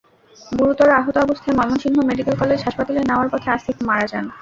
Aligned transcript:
গুরুতর 0.51 0.89
আহত 0.99 1.15
অবস্থায় 1.17 1.55
ময়মনসিংহ 1.57 1.97
মেডিকেল 2.09 2.35
কলেজ 2.41 2.59
হাসপাতালে 2.63 3.01
নেওয়ার 3.03 3.27
পথে 3.33 3.49
আসিফ 3.51 3.77
মারা 3.87 4.05
যান। 4.11 4.25